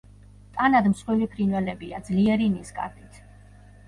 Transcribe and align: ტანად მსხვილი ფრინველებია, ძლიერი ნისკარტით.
ტანად 0.53 0.87
მსხვილი 0.93 1.27
ფრინველებია, 1.33 1.99
ძლიერი 2.07 2.47
ნისკარტით. 2.55 3.21